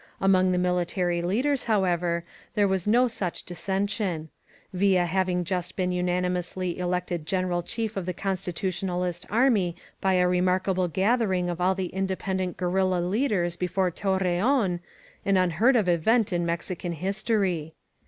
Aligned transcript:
Among 0.19 0.51
the 0.51 0.57
military 0.57 1.21
lead 1.21 1.45
ers, 1.45 1.65
however, 1.65 2.23
there 2.55 2.67
was 2.67 2.87
no 2.87 3.07
such 3.07 3.43
dissension; 3.43 4.29
Villa 4.73 5.05
hav 5.05 5.29
ing 5.29 5.43
just 5.43 5.75
been 5.75 5.91
unanimously 5.91 6.79
elected 6.79 7.23
Greneral 7.27 7.63
Chief 7.63 7.95
of 7.95 8.07
the 8.07 8.13
Constitutionalist 8.15 9.27
Army 9.29 9.75
by 10.01 10.15
a 10.15 10.27
remarkable 10.27 10.87
gathering 10.87 11.51
of 11.51 11.61
all 11.61 11.75
the 11.75 11.93
independent 11.93 12.57
guerrilla 12.57 12.99
leaders 12.99 13.55
before 13.55 13.91
Torreon,— 13.91 14.79
an 15.23 15.37
unheard 15.37 15.75
of 15.75 15.87
event 15.87 16.33
in 16.33 16.47
Mexican 16.47 16.93
history. 16.93 17.75